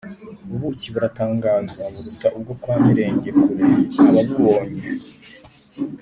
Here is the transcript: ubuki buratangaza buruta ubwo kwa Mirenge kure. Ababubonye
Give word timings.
ubuki 0.55 0.87
buratangaza 0.93 1.81
buruta 1.93 2.27
ubwo 2.37 2.53
kwa 2.61 2.75
Mirenge 2.83 3.29
kure. 3.39 3.63
Ababubonye 4.07 4.81